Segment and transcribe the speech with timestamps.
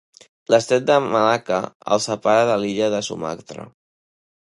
[0.53, 1.61] L'estret de Malacca
[1.97, 3.73] el separa de l'illa de Sumatra.